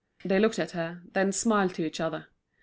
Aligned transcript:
They 0.25 0.39
looked 0.39 0.57
at 0.57 0.71
her, 0.71 1.03
then 1.13 1.31
smiled 1.31 1.75
to 1.75 1.85
each 1.85 1.99
other. 1.99 2.25